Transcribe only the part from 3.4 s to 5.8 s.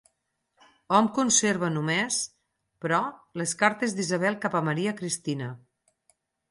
les cartes d'Isabel cap a Maria Cristina.